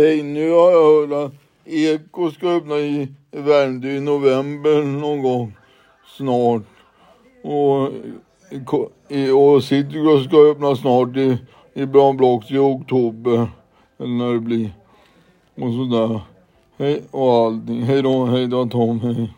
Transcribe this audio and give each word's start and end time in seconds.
Hej, 0.00 0.22
nu 0.22 0.50
har 0.50 0.70
jag 0.70 1.08
hört 1.08 1.12
att 1.12 1.32
Eko 1.64 2.30
ska 2.30 2.48
öppna 2.48 2.78
i 2.78 3.08
Värmdö 3.30 3.88
i 3.88 4.00
november 4.00 4.82
någon 4.82 5.22
gång 5.22 5.56
snart. 6.16 6.62
Och, 7.42 7.82
och 9.36 9.64
Citygross 9.64 10.24
ska 10.24 10.36
öppna 10.36 10.76
snart 10.76 11.16
i, 11.16 11.38
i 11.74 11.86
Brown 11.86 12.16
Blocks 12.16 12.50
i 12.50 12.58
oktober. 12.58 13.48
Eller 13.98 14.12
när 14.12 14.32
det 14.32 14.40
blir. 14.40 14.70
Och 15.54 15.72
sådär. 15.72 16.20
Hej 16.78 17.02
och 17.10 17.32
allting. 17.32 17.82
Hej 17.82 18.02
då, 18.02 18.24
hej 18.24 18.46
då 18.46 18.66
Tom, 18.66 19.00
hej. 19.00 19.32